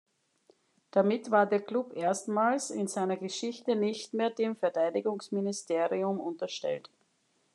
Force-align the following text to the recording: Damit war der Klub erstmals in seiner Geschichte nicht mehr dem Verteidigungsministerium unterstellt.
Damit 0.89 1.29
war 1.29 1.45
der 1.45 1.61
Klub 1.61 1.93
erstmals 1.95 2.71
in 2.71 2.87
seiner 2.87 3.17
Geschichte 3.17 3.75
nicht 3.75 4.15
mehr 4.15 4.31
dem 4.31 4.55
Verteidigungsministerium 4.55 6.19
unterstellt. 6.19 6.89